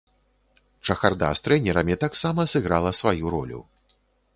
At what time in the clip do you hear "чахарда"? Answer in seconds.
0.87-1.29